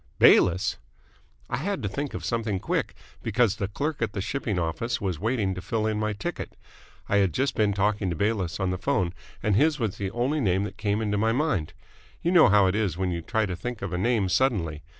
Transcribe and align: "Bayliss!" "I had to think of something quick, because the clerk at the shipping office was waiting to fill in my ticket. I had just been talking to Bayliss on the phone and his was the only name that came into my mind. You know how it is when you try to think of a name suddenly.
"Bayliss!" 0.17 0.77
"I 1.47 1.57
had 1.57 1.83
to 1.83 1.87
think 1.87 2.15
of 2.15 2.25
something 2.25 2.59
quick, 2.59 2.95
because 3.21 3.57
the 3.57 3.67
clerk 3.67 4.01
at 4.01 4.13
the 4.13 4.19
shipping 4.19 4.57
office 4.57 4.99
was 4.99 5.19
waiting 5.19 5.53
to 5.53 5.61
fill 5.61 5.85
in 5.85 5.99
my 5.99 6.13
ticket. 6.13 6.57
I 7.07 7.17
had 7.17 7.35
just 7.35 7.53
been 7.53 7.71
talking 7.73 8.09
to 8.09 8.15
Bayliss 8.15 8.59
on 8.59 8.71
the 8.71 8.79
phone 8.79 9.13
and 9.43 9.55
his 9.55 9.79
was 9.79 9.97
the 9.97 10.09
only 10.09 10.39
name 10.41 10.63
that 10.63 10.77
came 10.77 11.03
into 11.03 11.19
my 11.19 11.33
mind. 11.33 11.73
You 12.23 12.31
know 12.31 12.49
how 12.49 12.65
it 12.65 12.73
is 12.73 12.97
when 12.97 13.11
you 13.11 13.21
try 13.21 13.45
to 13.45 13.55
think 13.55 13.83
of 13.83 13.93
a 13.93 13.97
name 13.99 14.27
suddenly. 14.27 14.81